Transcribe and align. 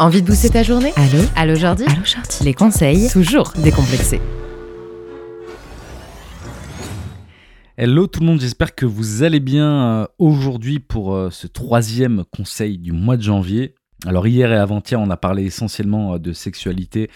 Envie 0.00 0.22
de 0.22 0.28
booster 0.28 0.50
ta 0.50 0.62
journée 0.62 0.92
Allô 0.94 1.24
Allô 1.34 1.56
Jordi 1.56 1.82
Allô 1.82 2.04
Jordi 2.04 2.44
Les 2.44 2.54
conseils, 2.54 3.10
toujours 3.10 3.52
décomplexés. 3.60 4.20
Hello 7.76 8.06
tout 8.06 8.20
le 8.20 8.26
monde, 8.26 8.40
j'espère 8.40 8.76
que 8.76 8.86
vous 8.86 9.24
allez 9.24 9.40
bien 9.40 9.66
euh, 9.66 10.06
aujourd'hui 10.20 10.78
pour 10.78 11.16
euh, 11.16 11.30
ce 11.30 11.48
troisième 11.48 12.22
conseil 12.32 12.78
du 12.78 12.92
mois 12.92 13.16
de 13.16 13.22
janvier. 13.22 13.74
Alors 14.06 14.28
hier 14.28 14.52
et 14.52 14.56
avant-hier, 14.56 15.00
on 15.00 15.10
a 15.10 15.16
parlé 15.16 15.42
essentiellement 15.42 16.14
euh, 16.14 16.18
de 16.20 16.32
sexualité 16.32 17.10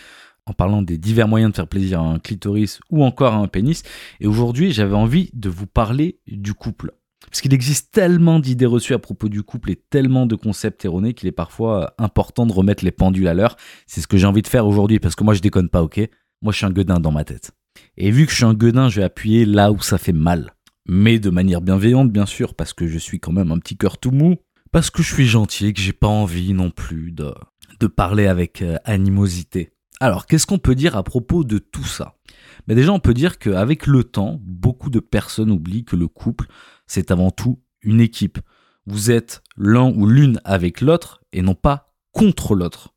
en 0.47 0.53
parlant 0.53 0.83
des 0.83 0.99
divers 0.99 1.29
moyens 1.29 1.53
de 1.53 1.57
faire 1.57 1.69
plaisir 1.69 2.01
à 2.01 2.05
un 2.05 2.19
clitoris 2.19 2.81
ou 2.91 3.05
encore 3.05 3.35
à 3.35 3.37
un 3.37 3.47
pénis. 3.47 3.85
Et 4.19 4.27
aujourd'hui, 4.27 4.73
j'avais 4.73 4.97
envie 4.97 5.31
de 5.35 5.49
vous 5.49 5.69
parler 5.69 6.19
du 6.27 6.53
couple. 6.53 6.91
Parce 7.31 7.41
qu'il 7.41 7.55
existe 7.55 7.93
tellement 7.93 8.39
d'idées 8.41 8.67
reçues 8.67 8.95
à 8.95 8.99
propos 8.99 9.29
du 9.29 9.43
couple 9.43 9.71
et 9.71 9.77
tellement 9.77 10.27
de 10.27 10.35
concepts 10.35 10.85
erronés 10.85 11.15
qu'il 11.15 11.29
est 11.29 11.33
parfois 11.33 11.95
important 11.99 12.47
de 12.47 12.53
remettre 12.53 12.85
les 12.85 12.91
pendules 12.91 13.29
à 13.29 13.35
l'heure. 13.35 13.57
C'est 13.87 14.01
ce 14.01 14.07
que 14.07 14.17
j'ai 14.17 14.27
envie 14.27 14.43
de 14.43 14.49
faire 14.49 14.67
aujourd'hui 14.67 14.99
parce 14.99 15.15
que 15.15 15.25
moi 15.25 15.35
je 15.35 15.41
déconne 15.41 15.69
pas, 15.69 15.83
ok? 15.83 16.01
Moi 16.43 16.53
je 16.53 16.59
suis 16.59 16.67
un 16.67 16.71
gueudin 16.71 17.01
dans 17.01 17.13
ma 17.13 17.25
tête. 17.25 17.53
Et 17.97 18.11
vu 18.11 18.27
que 18.27 18.33
je 18.33 18.37
suis 18.37 18.45
un 18.45 18.55
gueudin, 18.55 18.89
je 18.89 19.01
vais 19.01 19.05
appuyer 19.05 19.45
là 19.45 19.73
où 19.73 19.81
ça 19.81 19.99
fait 19.99 20.13
mal. 20.13 20.55
Mais 20.87 21.19
de 21.19 21.31
manière 21.31 21.61
bienveillante, 21.61 22.11
bien 22.11 22.27
sûr, 22.27 22.55
parce 22.55 22.73
que 22.73 22.87
je 22.87 22.99
suis 22.99 23.21
quand 23.21 23.33
même 23.33 23.53
un 23.53 23.59
petit 23.59 23.77
cœur 23.77 23.99
tout 23.99 24.11
mou. 24.11 24.37
Parce 24.73 24.91
que 24.91 25.03
je 25.03 25.13
suis 25.13 25.27
gentil 25.27 25.67
et 25.67 25.73
que 25.73 25.81
j'ai 25.81 25.93
pas 25.93 26.09
envie 26.09 26.55
non 26.55 26.71
plus 26.71 27.13
de, 27.13 27.33
de 27.79 27.87
parler 27.87 28.27
avec 28.27 28.63
euh, 28.63 28.79
animosité. 28.85 29.71
Alors, 30.01 30.27
qu'est-ce 30.27 30.47
qu'on 30.47 30.59
peut 30.59 30.75
dire 30.75 30.97
à 30.97 31.03
propos 31.03 31.45
de 31.45 31.59
tout 31.59 31.85
ça? 31.85 32.17
Mais 32.67 32.75
Déjà, 32.75 32.93
on 32.93 33.01
peut 33.01 33.15
dire 33.15 33.39
qu'avec 33.39 33.87
le 33.87 34.05
temps, 34.05 34.41
beaucoup 34.43 34.91
de 34.91 35.01
personnes 35.01 35.51
oublient 35.51 35.85
que 35.85 35.97
le 35.97 36.09
couple, 36.09 36.47
c'est 36.87 37.11
avant 37.11 37.31
tout 37.31 37.61
une 37.83 38.01
équipe. 38.01 38.39
Vous 38.87 39.11
êtes 39.11 39.43
l'un 39.57 39.93
ou 39.93 40.07
l'une 40.07 40.41
avec 40.45 40.81
l'autre 40.81 41.23
et 41.33 41.43
non 41.43 41.55
pas 41.55 41.95
contre 42.13 42.55
l'autre. 42.55 42.95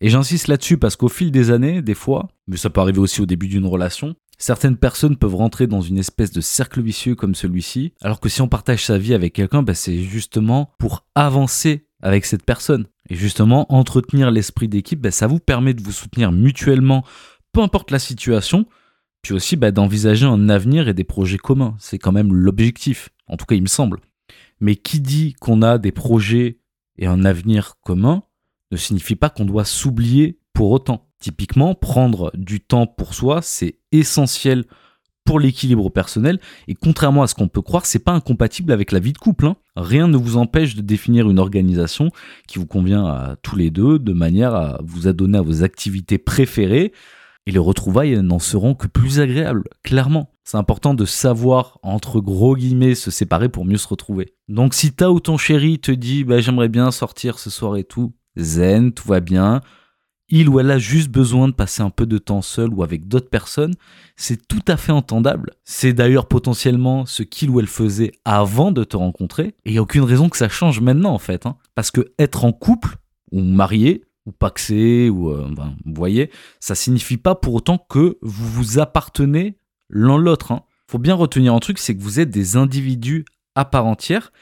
Et 0.00 0.08
j'insiste 0.08 0.48
là-dessus 0.48 0.78
parce 0.78 0.96
qu'au 0.96 1.08
fil 1.08 1.30
des 1.30 1.50
années, 1.50 1.82
des 1.82 1.94
fois, 1.94 2.28
mais 2.46 2.56
ça 2.56 2.70
peut 2.70 2.80
arriver 2.80 2.98
aussi 2.98 3.22
au 3.22 3.26
début 3.26 3.48
d'une 3.48 3.66
relation, 3.66 4.14
certaines 4.38 4.76
personnes 4.76 5.16
peuvent 5.16 5.34
rentrer 5.34 5.66
dans 5.66 5.80
une 5.80 5.98
espèce 5.98 6.32
de 6.32 6.40
cercle 6.40 6.82
vicieux 6.82 7.14
comme 7.14 7.34
celui-ci, 7.34 7.94
alors 8.02 8.20
que 8.20 8.28
si 8.28 8.42
on 8.42 8.48
partage 8.48 8.84
sa 8.84 8.98
vie 8.98 9.14
avec 9.14 9.32
quelqu'un, 9.32 9.62
bah, 9.62 9.74
c'est 9.74 10.02
justement 10.02 10.70
pour 10.78 11.06
avancer 11.14 11.86
avec 12.02 12.26
cette 12.26 12.44
personne. 12.44 12.86
Et 13.08 13.14
justement, 13.14 13.72
entretenir 13.72 14.30
l'esprit 14.30 14.68
d'équipe, 14.68 15.00
bah, 15.00 15.10
ça 15.10 15.26
vous 15.26 15.38
permet 15.38 15.74
de 15.74 15.82
vous 15.82 15.92
soutenir 15.92 16.32
mutuellement, 16.32 17.04
peu 17.52 17.60
importe 17.60 17.90
la 17.90 17.98
situation, 17.98 18.66
aussi 19.34 19.56
bah, 19.56 19.70
d'envisager 19.70 20.26
un 20.26 20.48
avenir 20.48 20.88
et 20.88 20.94
des 20.94 21.04
projets 21.04 21.38
communs. 21.38 21.74
C'est 21.78 21.98
quand 21.98 22.12
même 22.12 22.32
l'objectif, 22.32 23.10
en 23.26 23.36
tout 23.36 23.46
cas 23.46 23.54
il 23.54 23.62
me 23.62 23.68
semble. 23.68 24.00
Mais 24.60 24.76
qui 24.76 25.00
dit 25.00 25.34
qu'on 25.40 25.62
a 25.62 25.78
des 25.78 25.92
projets 25.92 26.58
et 26.98 27.06
un 27.06 27.24
avenir 27.24 27.74
commun 27.82 28.22
ne 28.70 28.76
signifie 28.76 29.16
pas 29.16 29.30
qu'on 29.30 29.44
doit 29.44 29.64
s'oublier 29.64 30.38
pour 30.52 30.70
autant. 30.70 31.08
Typiquement, 31.18 31.74
prendre 31.74 32.30
du 32.34 32.60
temps 32.60 32.86
pour 32.86 33.14
soi, 33.14 33.40
c'est 33.42 33.78
essentiel 33.92 34.64
pour 35.24 35.40
l'équilibre 35.40 35.90
personnel 35.90 36.38
et 36.68 36.74
contrairement 36.74 37.22
à 37.22 37.26
ce 37.26 37.34
qu'on 37.34 37.48
peut 37.48 37.60
croire, 37.60 37.84
c'est 37.84 37.98
pas 37.98 38.12
incompatible 38.12 38.72
avec 38.72 38.92
la 38.92 39.00
vie 39.00 39.12
de 39.12 39.18
couple. 39.18 39.46
hein. 39.46 39.56
Rien 39.74 40.08
ne 40.08 40.16
vous 40.16 40.36
empêche 40.36 40.76
de 40.76 40.82
définir 40.82 41.28
une 41.28 41.38
organisation 41.40 42.10
qui 42.46 42.58
vous 42.58 42.66
convient 42.66 43.04
à 43.06 43.36
tous 43.42 43.56
les 43.56 43.70
deux 43.70 43.98
de 43.98 44.12
manière 44.12 44.54
à 44.54 44.80
vous 44.84 45.08
adonner 45.08 45.38
à 45.38 45.42
vos 45.42 45.64
activités 45.64 46.18
préférées 46.18 46.92
et 47.46 47.52
les 47.52 47.58
retrouvailles 47.58 48.20
n'en 48.22 48.38
seront 48.38 48.74
que 48.74 48.86
plus 48.86 49.20
agréables, 49.20 49.64
clairement. 49.82 50.30
C'est 50.44 50.56
important 50.56 50.94
de 50.94 51.04
savoir, 51.04 51.78
entre 51.82 52.20
gros 52.20 52.56
guillemets, 52.56 52.94
se 52.94 53.10
séparer 53.10 53.48
pour 53.48 53.64
mieux 53.64 53.78
se 53.78 53.88
retrouver. 53.88 54.34
Donc 54.48 54.74
si 54.74 54.92
ta 54.92 55.10
ou 55.10 55.20
ton 55.20 55.38
chéri 55.38 55.78
te 55.78 55.92
dit 55.92 56.24
bah, 56.24 56.40
j'aimerais 56.40 56.68
bien 56.68 56.90
sortir 56.90 57.38
ce 57.38 57.50
soir 57.50 57.76
et 57.76 57.84
tout, 57.84 58.12
zen, 58.36 58.92
tout 58.92 59.08
va 59.08 59.20
bien, 59.20 59.60
il 60.28 60.48
ou 60.48 60.58
elle 60.58 60.70
a 60.70 60.78
juste 60.78 61.08
besoin 61.08 61.46
de 61.48 61.52
passer 61.52 61.82
un 61.82 61.90
peu 61.90 62.04
de 62.04 62.18
temps 62.18 62.42
seul 62.42 62.72
ou 62.72 62.82
avec 62.82 63.06
d'autres 63.06 63.30
personnes, 63.30 63.74
c'est 64.16 64.48
tout 64.48 64.62
à 64.66 64.76
fait 64.76 64.92
entendable. 64.92 65.52
C'est 65.64 65.92
d'ailleurs 65.92 66.26
potentiellement 66.26 67.06
ce 67.06 67.22
qu'il 67.22 67.50
ou 67.50 67.60
elle 67.60 67.68
faisait 67.68 68.12
avant 68.24 68.72
de 68.72 68.82
te 68.82 68.96
rencontrer, 68.96 69.54
et 69.64 69.70
il 69.70 69.72
n'y 69.72 69.78
a 69.78 69.82
aucune 69.82 70.02
raison 70.02 70.28
que 70.28 70.36
ça 70.36 70.48
change 70.48 70.80
maintenant 70.80 71.12
en 71.12 71.18
fait. 71.18 71.46
hein. 71.46 71.56
Parce 71.74 71.90
que 71.90 72.12
être 72.18 72.44
en 72.44 72.52
couple, 72.52 72.96
ou 73.32 73.40
marié, 73.40 74.04
ou 74.26 74.32
paxé, 74.32 75.08
ou 75.08 75.30
euh, 75.30 75.48
vous 75.84 75.94
voyez, 75.94 76.30
ça 76.60 76.74
signifie 76.74 77.16
pas 77.16 77.34
pour 77.34 77.54
autant 77.54 77.78
que 77.78 78.18
vous 78.20 78.48
vous 78.48 78.78
appartenez 78.78 79.56
l'un 79.88 80.18
l'autre. 80.18 80.52
Hein. 80.52 80.62
Faut 80.88 80.98
bien 80.98 81.14
retenir 81.14 81.54
un 81.54 81.58
truc, 81.60 81.78
c'est 81.78 81.96
que 81.96 82.02
vous 82.02 82.20
êtes 82.20 82.30
des 82.30 82.56
individus 82.56 83.24
à 83.54 83.64
part 83.64 83.86
entière, 83.86 84.32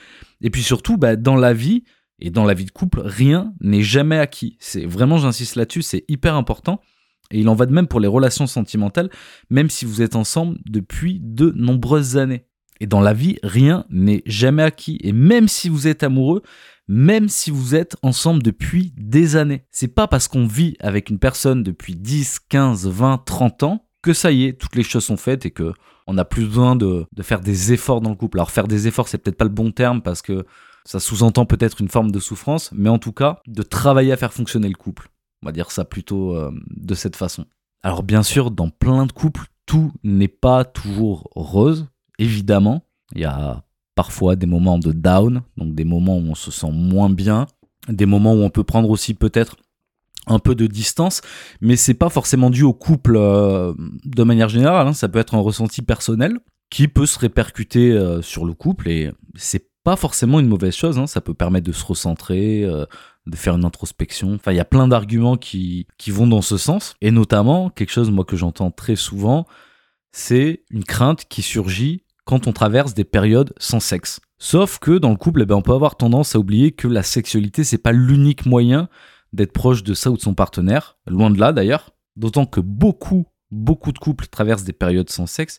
et 0.40 0.50
puis 0.50 0.62
surtout, 0.62 0.96
bah, 0.96 1.16
dans 1.16 1.36
la 1.36 1.54
vie, 1.54 1.84
et 2.20 2.30
dans 2.30 2.44
la 2.44 2.54
vie 2.54 2.64
de 2.64 2.70
couple, 2.70 3.00
rien 3.04 3.52
n'est 3.60 3.82
jamais 3.82 4.18
acquis. 4.18 4.56
C'est 4.60 4.86
vraiment, 4.86 5.18
j'insiste 5.18 5.56
là-dessus, 5.56 5.82
c'est 5.82 6.04
hyper 6.08 6.36
important. 6.36 6.80
Et 7.30 7.40
il 7.40 7.48
en 7.48 7.54
va 7.54 7.66
de 7.66 7.72
même 7.72 7.88
pour 7.88 8.00
les 8.00 8.08
relations 8.08 8.46
sentimentales, 8.46 9.10
même 9.50 9.70
si 9.70 9.84
vous 9.84 10.02
êtes 10.02 10.14
ensemble 10.14 10.58
depuis 10.66 11.20
de 11.22 11.52
nombreuses 11.56 12.16
années. 12.16 12.46
Et 12.80 12.86
dans 12.86 13.00
la 13.00 13.12
vie, 13.12 13.38
rien 13.42 13.86
n'est 13.88 14.22
jamais 14.26 14.62
acquis. 14.62 14.98
Et 15.02 15.12
même 15.12 15.48
si 15.48 15.68
vous 15.68 15.88
êtes 15.88 16.02
amoureux, 16.02 16.42
même 16.88 17.28
si 17.28 17.50
vous 17.50 17.74
êtes 17.74 17.96
ensemble 18.02 18.42
depuis 18.42 18.92
des 18.96 19.36
années, 19.36 19.64
c'est 19.70 19.88
pas 19.88 20.06
parce 20.06 20.28
qu'on 20.28 20.46
vit 20.46 20.76
avec 20.80 21.10
une 21.10 21.18
personne 21.18 21.62
depuis 21.62 21.96
10, 21.96 22.40
15, 22.48 22.86
20, 22.88 23.22
30 23.24 23.62
ans 23.62 23.86
que 24.02 24.12
ça 24.12 24.30
y 24.30 24.44
est, 24.44 24.60
toutes 24.60 24.76
les 24.76 24.82
choses 24.82 25.04
sont 25.04 25.16
faites 25.16 25.46
et 25.46 25.50
que 25.50 25.72
on 26.06 26.12
n'a 26.12 26.26
plus 26.26 26.44
besoin 26.44 26.76
de, 26.76 27.06
de 27.10 27.22
faire 27.22 27.40
des 27.40 27.72
efforts 27.72 28.02
dans 28.02 28.10
le 28.10 28.16
couple. 28.16 28.38
Alors 28.38 28.50
faire 28.50 28.68
des 28.68 28.86
efforts, 28.86 29.08
c'est 29.08 29.16
peut-être 29.16 29.38
pas 29.38 29.46
le 29.46 29.50
bon 29.50 29.72
terme 29.72 30.02
parce 30.02 30.20
que 30.20 30.44
ça 30.84 31.00
sous-entend 31.00 31.46
peut-être 31.46 31.80
une 31.80 31.88
forme 31.88 32.10
de 32.10 32.20
souffrance, 32.20 32.70
mais 32.74 32.90
en 32.90 32.98
tout 32.98 33.12
cas, 33.12 33.40
de 33.46 33.62
travailler 33.62 34.12
à 34.12 34.18
faire 34.18 34.34
fonctionner 34.34 34.68
le 34.68 34.74
couple. 34.74 35.08
On 35.42 35.46
va 35.46 35.52
dire 35.52 35.70
ça 35.70 35.86
plutôt 35.86 36.36
euh, 36.36 36.50
de 36.68 36.94
cette 36.94 37.16
façon. 37.16 37.46
Alors 37.82 38.02
bien 38.02 38.22
sûr, 38.22 38.50
dans 38.50 38.68
plein 38.68 39.06
de 39.06 39.12
couples, 39.12 39.46
tout 39.66 39.92
n'est 40.02 40.28
pas 40.28 40.64
toujours 40.64 41.30
rose, 41.34 41.86
évidemment. 42.18 42.86
Il 43.14 43.22
y 43.22 43.24
a 43.24 43.64
parfois 43.94 44.36
des 44.36 44.46
moments 44.46 44.78
de 44.78 44.92
down, 44.92 45.42
donc 45.56 45.74
des 45.74 45.84
moments 45.84 46.16
où 46.16 46.30
on 46.30 46.34
se 46.34 46.50
sent 46.50 46.70
moins 46.72 47.10
bien, 47.10 47.46
des 47.88 48.06
moments 48.06 48.34
où 48.34 48.42
on 48.42 48.50
peut 48.50 48.64
prendre 48.64 48.90
aussi 48.90 49.14
peut-être 49.14 49.56
un 50.26 50.38
peu 50.38 50.54
de 50.54 50.66
distance, 50.66 51.20
mais 51.60 51.76
c'est 51.76 51.94
pas 51.94 52.08
forcément 52.08 52.50
dû 52.50 52.62
au 52.62 52.72
couple 52.72 53.16
euh, 53.16 53.74
de 54.04 54.22
manière 54.22 54.48
générale, 54.48 54.88
hein. 54.88 54.92
ça 54.94 55.08
peut 55.08 55.18
être 55.18 55.34
un 55.34 55.40
ressenti 55.40 55.82
personnel 55.82 56.38
qui 56.70 56.88
peut 56.88 57.06
se 57.06 57.18
répercuter 57.18 57.92
euh, 57.92 58.22
sur 58.22 58.44
le 58.44 58.54
couple 58.54 58.88
et 58.88 59.12
c'est 59.36 59.68
pas 59.84 59.96
forcément 59.96 60.40
une 60.40 60.48
mauvaise 60.48 60.74
chose, 60.74 60.98
hein. 60.98 61.06
ça 61.06 61.20
peut 61.20 61.34
permettre 61.34 61.66
de 61.66 61.72
se 61.72 61.84
recentrer, 61.84 62.64
euh, 62.64 62.86
de 63.26 63.36
faire 63.36 63.54
une 63.54 63.66
introspection. 63.66 64.34
Enfin, 64.34 64.52
il 64.52 64.56
y 64.56 64.60
a 64.60 64.64
plein 64.64 64.88
d'arguments 64.88 65.36
qui, 65.36 65.86
qui 65.98 66.10
vont 66.10 66.26
dans 66.26 66.42
ce 66.42 66.56
sens. 66.56 66.96
Et 67.02 67.10
notamment, 67.10 67.68
quelque 67.68 67.92
chose 67.92 68.10
moi 68.10 68.24
que 68.24 68.36
j'entends 68.36 68.70
très 68.70 68.96
souvent, 68.96 69.46
c'est 70.10 70.62
une 70.70 70.84
crainte 70.84 71.26
qui 71.28 71.42
surgit 71.42 72.03
quand 72.24 72.46
on 72.46 72.52
traverse 72.52 72.94
des 72.94 73.04
périodes 73.04 73.52
sans 73.58 73.80
sexe. 73.80 74.20
Sauf 74.38 74.78
que 74.78 74.98
dans 74.98 75.10
le 75.10 75.16
couple, 75.16 75.42
eh 75.42 75.46
ben, 75.46 75.56
on 75.56 75.62
peut 75.62 75.72
avoir 75.72 75.96
tendance 75.96 76.34
à 76.34 76.38
oublier 76.38 76.72
que 76.72 76.88
la 76.88 77.02
sexualité, 77.02 77.64
c'est 77.64 77.78
pas 77.78 77.92
l'unique 77.92 78.46
moyen 78.46 78.88
d'être 79.32 79.52
proche 79.52 79.82
de 79.82 79.94
ça 79.94 80.10
ou 80.10 80.16
de 80.16 80.22
son 80.22 80.34
partenaire. 80.34 80.98
Loin 81.06 81.30
de 81.30 81.38
là 81.38 81.52
d'ailleurs. 81.52 81.90
D'autant 82.16 82.46
que 82.46 82.60
beaucoup, 82.60 83.26
beaucoup 83.50 83.92
de 83.92 83.98
couples 83.98 84.26
traversent 84.26 84.64
des 84.64 84.72
périodes 84.72 85.10
sans 85.10 85.26
sexe. 85.26 85.58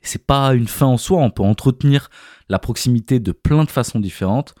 C'est 0.00 0.24
pas 0.24 0.54
une 0.54 0.68
fin 0.68 0.86
en 0.86 0.98
soi. 0.98 1.18
On 1.18 1.30
peut 1.30 1.42
entretenir 1.42 2.08
la 2.48 2.58
proximité 2.58 3.18
de 3.18 3.32
plein 3.32 3.64
de 3.64 3.70
façons 3.70 3.98
différentes. 3.98 4.54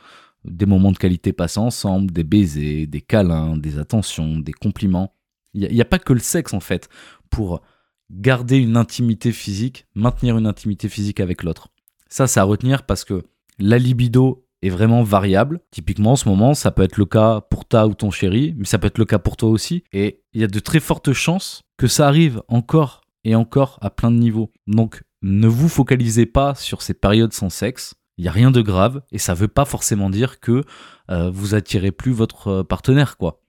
Des 0.44 0.66
moments 0.66 0.92
de 0.92 0.98
qualité 0.98 1.32
passés 1.32 1.60
ensemble, 1.60 2.10
des 2.10 2.24
baisers, 2.24 2.86
des 2.86 3.00
câlins, 3.00 3.56
des 3.56 3.78
attentions, 3.78 4.38
des 4.38 4.52
compliments. 4.52 5.14
Il 5.54 5.68
n'y 5.72 5.80
a, 5.80 5.82
a 5.82 5.86
pas 5.86 5.98
que 5.98 6.12
le 6.12 6.18
sexe 6.18 6.52
en 6.52 6.60
fait 6.60 6.88
pour 7.30 7.62
garder 8.10 8.58
une 8.58 8.76
intimité 8.76 9.32
physique, 9.32 9.86
maintenir 9.94 10.38
une 10.38 10.46
intimité 10.46 10.88
physique 10.88 11.20
avec 11.20 11.42
l'autre. 11.42 11.68
Ça, 12.08 12.26
c'est 12.26 12.40
à 12.40 12.44
retenir 12.44 12.84
parce 12.84 13.04
que 13.04 13.24
la 13.58 13.78
libido 13.78 14.46
est 14.62 14.70
vraiment 14.70 15.02
variable. 15.02 15.60
Typiquement, 15.70 16.12
en 16.12 16.16
ce 16.16 16.28
moment, 16.28 16.54
ça 16.54 16.70
peut 16.70 16.82
être 16.82 16.96
le 16.96 17.06
cas 17.06 17.40
pour 17.40 17.64
ta 17.64 17.86
ou 17.86 17.94
ton 17.94 18.10
chéri, 18.10 18.54
mais 18.56 18.64
ça 18.64 18.78
peut 18.78 18.86
être 18.86 18.98
le 18.98 19.04
cas 19.04 19.18
pour 19.18 19.36
toi 19.36 19.50
aussi. 19.50 19.84
Et 19.92 20.22
il 20.32 20.40
y 20.40 20.44
a 20.44 20.48
de 20.48 20.58
très 20.58 20.80
fortes 20.80 21.12
chances 21.12 21.62
que 21.76 21.86
ça 21.86 22.06
arrive 22.06 22.42
encore 22.48 23.02
et 23.24 23.34
encore 23.34 23.78
à 23.82 23.90
plein 23.90 24.10
de 24.10 24.16
niveaux. 24.16 24.52
Donc, 24.66 25.02
ne 25.22 25.48
vous 25.48 25.68
focalisez 25.68 26.26
pas 26.26 26.54
sur 26.54 26.82
ces 26.82 26.94
périodes 26.94 27.32
sans 27.32 27.50
sexe. 27.50 27.94
Il 28.18 28.22
n'y 28.22 28.28
a 28.28 28.32
rien 28.32 28.50
de 28.50 28.62
grave 28.62 29.02
et 29.12 29.18
ça 29.18 29.34
ne 29.34 29.38
veut 29.38 29.48
pas 29.48 29.64
forcément 29.64 30.08
dire 30.08 30.40
que 30.40 30.62
euh, 31.10 31.30
vous 31.30 31.54
attirez 31.54 31.92
plus 31.92 32.12
votre 32.12 32.48
euh, 32.48 32.64
partenaire, 32.64 33.18
quoi. 33.18 33.42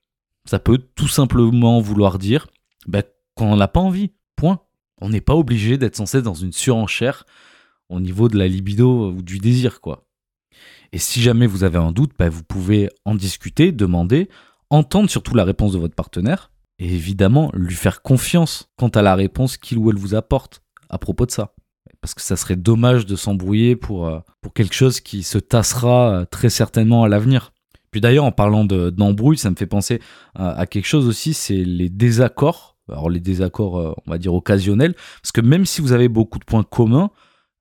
Ça 0.45 0.59
peut 0.59 0.77
tout 0.77 1.07
simplement 1.07 1.79
vouloir 1.79 2.19
dire 2.19 2.47
bah, 2.87 3.03
qu'on 3.35 3.49
n'en 3.49 3.59
a 3.59 3.67
pas 3.67 3.79
envie. 3.79 4.11
Point. 4.37 4.61
On 5.01 5.09
n'est 5.09 5.21
pas 5.21 5.35
obligé 5.35 5.77
d'être 5.77 5.97
censé 5.97 6.21
dans 6.21 6.33
une 6.33 6.53
surenchère 6.53 7.25
au 7.89 7.99
niveau 7.99 8.29
de 8.29 8.37
la 8.37 8.47
libido 8.47 9.11
ou 9.11 9.21
du 9.21 9.39
désir, 9.39 9.81
quoi. 9.81 10.05
Et 10.93 10.97
si 10.97 11.21
jamais 11.21 11.47
vous 11.47 11.65
avez 11.65 11.77
un 11.77 11.91
doute, 11.91 12.11
bah, 12.17 12.29
vous 12.29 12.43
pouvez 12.43 12.89
en 13.03 13.15
discuter, 13.15 13.73
demander, 13.73 14.29
entendre 14.69 15.09
surtout 15.09 15.35
la 15.35 15.43
réponse 15.43 15.73
de 15.73 15.77
votre 15.77 15.95
partenaire, 15.95 16.51
et 16.79 16.93
évidemment 16.93 17.51
lui 17.53 17.75
faire 17.75 18.01
confiance 18.01 18.69
quant 18.77 18.89
à 18.89 19.01
la 19.01 19.15
réponse 19.15 19.57
qu'il 19.57 19.77
ou 19.77 19.89
elle 19.89 19.97
vous 19.97 20.15
apporte 20.15 20.61
à 20.89 20.97
propos 20.97 21.25
de 21.25 21.31
ça. 21.31 21.53
Parce 22.01 22.13
que 22.13 22.21
ça 22.21 22.35
serait 22.35 22.55
dommage 22.55 23.05
de 23.05 23.15
s'embrouiller 23.15 23.75
pour, 23.75 24.07
euh, 24.07 24.19
pour 24.41 24.53
quelque 24.53 24.75
chose 24.75 25.01
qui 25.01 25.23
se 25.23 25.39
tassera 25.39 26.11
euh, 26.11 26.25
très 26.25 26.49
certainement 26.49 27.03
à 27.03 27.09
l'avenir. 27.09 27.51
Puis 27.91 28.01
d'ailleurs, 28.01 28.25
en 28.25 28.31
parlant 28.31 28.65
d'embrouille, 28.65 29.37
ça 29.37 29.49
me 29.49 29.55
fait 29.55 29.65
penser 29.65 30.01
à, 30.35 30.65
quelque 30.67 30.85
chose 30.85 31.07
aussi, 31.07 31.33
c'est 31.33 31.63
les 31.63 31.89
désaccords. 31.89 32.76
Alors 32.91 33.09
les 33.09 33.19
désaccords, 33.19 33.79
euh, 33.79 33.93
on 34.05 34.11
va 34.11 34.17
dire 34.17 34.33
occasionnels, 34.33 34.95
parce 35.21 35.31
que 35.31 35.41
même 35.41 35.65
si 35.65 35.81
vous 35.81 35.91
avez 35.91 36.07
beaucoup 36.07 36.39
de 36.39 36.45
points 36.45 36.63
communs, 36.63 37.11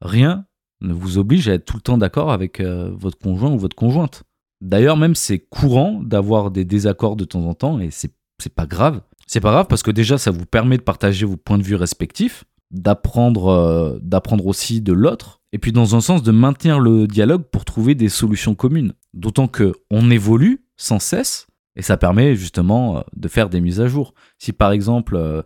rien 0.00 0.46
ne 0.80 0.92
vous 0.92 1.18
oblige 1.18 1.48
à 1.48 1.54
être 1.54 1.64
tout 1.64 1.76
le 1.76 1.82
temps 1.82 1.98
d'accord 1.98 2.30
avec 2.30 2.60
euh, 2.60 2.90
votre 2.94 3.18
conjoint 3.18 3.50
ou 3.50 3.58
votre 3.58 3.76
conjointe. 3.76 4.24
D'ailleurs, 4.60 4.96
même 4.96 5.14
c'est 5.14 5.38
courant 5.38 6.00
d'avoir 6.02 6.50
des 6.50 6.64
désaccords 6.64 7.16
de 7.16 7.24
temps 7.24 7.46
en 7.46 7.54
temps, 7.54 7.78
et 7.80 7.90
c'est 7.90 8.12
pas 8.54 8.66
grave. 8.66 9.00
C'est 9.26 9.40
pas 9.40 9.50
grave 9.50 9.66
parce 9.68 9.82
que 9.82 9.90
déjà, 9.90 10.18
ça 10.18 10.30
vous 10.30 10.46
permet 10.46 10.76
de 10.76 10.82
partager 10.82 11.26
vos 11.26 11.36
points 11.36 11.58
de 11.58 11.62
vue 11.62 11.74
respectifs, 11.74 12.44
d'apprendre 12.70 13.48
euh, 13.48 13.98
d'apprendre 14.02 14.46
aussi 14.46 14.80
de 14.80 14.92
l'autre, 14.92 15.40
et 15.52 15.58
puis 15.58 15.72
dans 15.72 15.96
un 15.96 16.00
sens 16.00 16.22
de 16.22 16.30
maintenir 16.30 16.80
le 16.80 17.06
dialogue 17.06 17.42
pour 17.42 17.64
trouver 17.64 17.94
des 17.94 18.08
solutions 18.08 18.54
communes. 18.54 18.92
D'autant 19.14 19.48
que 19.48 19.72
on 19.90 20.10
évolue 20.10 20.66
sans 20.76 20.98
cesse 20.98 21.46
et 21.76 21.82
ça 21.82 21.96
permet 21.96 22.34
justement 22.34 22.98
euh, 22.98 23.00
de 23.14 23.28
faire 23.28 23.48
des 23.48 23.60
mises 23.60 23.80
à 23.80 23.86
jour. 23.86 24.14
Si 24.38 24.52
par 24.52 24.72
exemple 24.72 25.16
euh, 25.16 25.42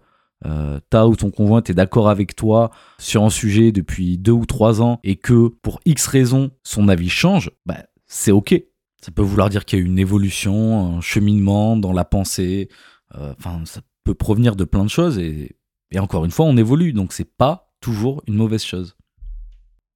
euh, 0.47 0.81
ta 0.89 1.07
ou 1.07 1.17
ton 1.17 1.31
conjoint 1.31 1.63
est 1.63 1.75
d'accord 1.75 2.09
avec 2.09 2.35
toi 2.35 2.71
sur 2.99 3.25
un 3.25 3.31
sujet 3.31 3.73
depuis 3.73 4.17
deux 4.17 4.33
ou 4.33 4.47
trois 4.47 4.81
ans 4.81 5.01
et 5.05 5.17
que 5.17 5.49
pour 5.63 5.81
X 5.85 6.07
raisons 6.07 6.51
son 6.63 6.89
avis 6.89 7.11
change, 7.11 7.51
bah, 7.67 7.85
c'est 8.07 8.33
ok. 8.33 8.63
Ça 9.03 9.13
peut 9.13 9.23
vouloir 9.23 9.49
dire 9.49 9.65
qu'il 9.65 9.79
y 9.79 9.83
a 9.83 9.85
une 9.85 9.99
évolution, 9.99 10.97
un 10.97 11.01
cheminement 11.01 11.77
dans 11.77 11.93
la 11.93 12.05
pensée. 12.05 12.69
Enfin, 13.15 13.63
ça 13.65 13.81
peut 14.05 14.15
provenir 14.15 14.57
de 14.57 14.65
plein 14.65 14.85
de 14.85 14.91
choses 14.91 15.19
et, 15.19 15.57
et 15.91 15.99
encore 15.99 16.25
une 16.25 16.31
fois, 16.31 16.45
on 16.45 16.57
évolue, 16.57 16.93
donc 16.93 17.15
c'est 17.15 17.25
pas 17.25 17.73
toujours 17.81 18.23
une 18.29 18.35
mauvaise 18.35 18.63
chose. 18.63 18.97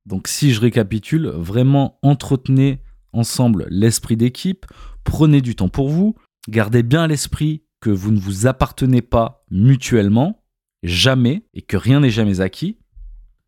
Donc 0.06 0.26
si 0.26 0.52
je 0.52 0.60
récapitule, 0.60 1.28
vraiment 1.28 1.98
entretenez 2.02 2.80
ensemble 3.12 3.66
l'esprit 3.70 4.16
d'équipe, 4.16 4.66
prenez 5.04 5.40
du 5.40 5.54
temps 5.54 5.68
pour 5.68 5.88
vous, 5.88 6.16
gardez 6.48 6.82
bien 6.82 7.02
à 7.04 7.06
l'esprit 7.06 7.64
que 7.80 7.90
vous 7.90 8.10
ne 8.10 8.18
vous 8.18 8.46
appartenez 8.46 9.02
pas 9.02 9.44
mutuellement, 9.50 10.42
jamais, 10.82 11.46
et 11.54 11.62
que 11.62 11.76
rien 11.76 12.00
n'est 12.00 12.10
jamais 12.10 12.40
acquis, 12.40 12.78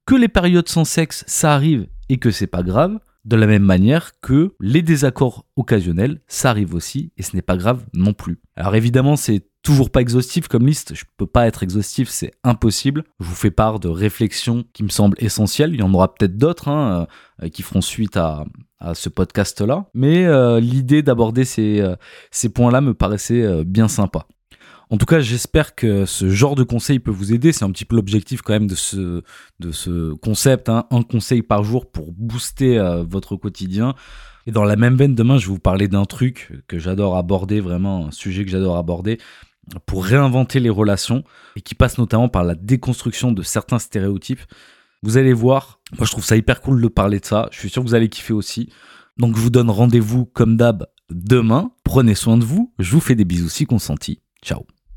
que 0.06 0.14
les 0.14 0.28
périodes 0.28 0.68
sans 0.68 0.84
sexe, 0.84 1.24
ça 1.26 1.54
arrive 1.54 1.88
et 2.08 2.18
que 2.18 2.30
c'est 2.30 2.46
pas 2.46 2.62
grave, 2.62 2.98
de 3.24 3.36
la 3.36 3.48
même 3.48 3.64
manière 3.64 4.12
que 4.20 4.54
les 4.60 4.82
désaccords 4.82 5.46
occasionnels, 5.56 6.20
ça 6.28 6.50
arrive 6.50 6.74
aussi 6.74 7.12
et 7.16 7.22
ce 7.22 7.34
n'est 7.34 7.42
pas 7.42 7.56
grave 7.56 7.84
non 7.92 8.12
plus. 8.12 8.40
Alors 8.54 8.76
évidemment, 8.76 9.16
c'est 9.16 9.48
toujours 9.62 9.90
pas 9.90 10.00
exhaustif 10.00 10.46
comme 10.46 10.64
liste, 10.64 10.94
je 10.94 11.04
peux 11.16 11.26
pas 11.26 11.48
être 11.48 11.64
exhaustif, 11.64 12.08
c'est 12.08 12.30
impossible. 12.44 13.02
Je 13.18 13.26
vous 13.26 13.34
fais 13.34 13.50
part 13.50 13.80
de 13.80 13.88
réflexions 13.88 14.64
qui 14.72 14.84
me 14.84 14.90
semblent 14.90 15.16
essentielles, 15.18 15.74
il 15.74 15.80
y 15.80 15.82
en 15.82 15.92
aura 15.92 16.14
peut-être 16.14 16.38
d'autres 16.38 16.68
hein, 16.68 17.08
euh, 17.42 17.48
qui 17.48 17.62
feront 17.62 17.80
suite 17.80 18.16
à, 18.16 18.44
ce 18.94 19.08
podcast-là, 19.08 19.86
mais 19.94 20.26
euh, 20.26 20.60
l'idée 20.60 21.02
d'aborder 21.02 21.44
ces, 21.44 21.80
euh, 21.80 21.96
ces 22.30 22.48
points-là 22.48 22.80
me 22.80 22.94
paraissait 22.94 23.64
bien 23.64 23.88
sympa. 23.88 24.26
En 24.88 24.98
tout 24.98 25.06
cas, 25.06 25.18
j'espère 25.18 25.74
que 25.74 26.04
ce 26.04 26.28
genre 26.30 26.54
de 26.54 26.62
conseil 26.62 27.00
peut 27.00 27.10
vous 27.10 27.32
aider. 27.32 27.50
C'est 27.50 27.64
un 27.64 27.72
petit 27.72 27.84
peu 27.84 27.96
l'objectif 27.96 28.42
quand 28.42 28.52
même 28.52 28.68
de 28.68 28.76
ce, 28.76 29.22
de 29.58 29.72
ce 29.72 30.12
concept, 30.14 30.68
hein. 30.68 30.86
un 30.92 31.02
conseil 31.02 31.42
par 31.42 31.64
jour 31.64 31.90
pour 31.90 32.12
booster 32.12 32.78
votre 33.08 33.34
quotidien. 33.34 33.96
Et 34.46 34.52
dans 34.52 34.62
la 34.62 34.76
même 34.76 34.94
veine, 34.94 35.16
demain, 35.16 35.38
je 35.38 35.46
vais 35.46 35.52
vous 35.54 35.58
parler 35.58 35.88
d'un 35.88 36.04
truc 36.04 36.52
que 36.68 36.78
j'adore 36.78 37.16
aborder, 37.16 37.58
vraiment 37.60 38.06
un 38.06 38.10
sujet 38.12 38.44
que 38.44 38.50
j'adore 38.50 38.76
aborder 38.76 39.18
pour 39.86 40.04
réinventer 40.04 40.60
les 40.60 40.70
relations 40.70 41.24
et 41.56 41.60
qui 41.60 41.74
passe 41.74 41.98
notamment 41.98 42.28
par 42.28 42.44
la 42.44 42.54
déconstruction 42.54 43.32
de 43.32 43.42
certains 43.42 43.78
stéréotypes. 43.78 44.42
Vous 45.06 45.18
allez 45.18 45.32
voir, 45.32 45.78
moi 45.96 46.04
je 46.04 46.10
trouve 46.10 46.24
ça 46.24 46.36
hyper 46.36 46.60
cool 46.60 46.82
de 46.82 46.88
parler 46.88 47.20
de 47.20 47.24
ça, 47.24 47.48
je 47.52 47.60
suis 47.60 47.70
sûr 47.70 47.80
que 47.80 47.86
vous 47.86 47.94
allez 47.94 48.08
kiffer 48.08 48.32
aussi. 48.32 48.70
Donc 49.18 49.36
je 49.36 49.40
vous 49.40 49.50
donne 49.50 49.70
rendez-vous 49.70 50.24
comme 50.26 50.56
d'hab 50.56 50.88
demain, 51.10 51.70
prenez 51.84 52.16
soin 52.16 52.36
de 52.36 52.44
vous, 52.44 52.74
je 52.80 52.90
vous 52.90 53.00
fais 53.00 53.14
des 53.14 53.24
bisous 53.24 53.48
si 53.48 53.66
consentis, 53.66 54.20
ciao 54.42 54.66